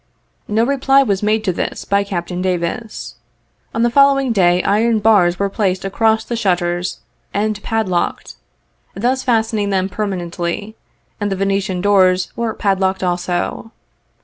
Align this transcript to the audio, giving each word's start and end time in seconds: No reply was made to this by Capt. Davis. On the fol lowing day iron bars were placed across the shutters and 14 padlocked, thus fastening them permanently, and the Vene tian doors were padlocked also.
No 0.47 0.63
reply 0.65 1.03
was 1.03 1.21
made 1.21 1.43
to 1.43 1.53
this 1.53 1.85
by 1.85 2.03
Capt. 2.03 2.29
Davis. 2.41 3.17
On 3.71 3.83
the 3.83 3.91
fol 3.91 4.13
lowing 4.15 4.31
day 4.31 4.63
iron 4.63 4.97
bars 4.97 5.37
were 5.37 5.47
placed 5.47 5.85
across 5.85 6.23
the 6.25 6.35
shutters 6.35 7.01
and 7.35 7.55
14 7.57 7.61
padlocked, 7.63 8.33
thus 8.95 9.21
fastening 9.21 9.69
them 9.69 9.89
permanently, 9.89 10.75
and 11.19 11.31
the 11.31 11.35
Vene 11.35 11.61
tian 11.61 11.81
doors 11.81 12.33
were 12.35 12.55
padlocked 12.55 13.03
also. 13.03 13.73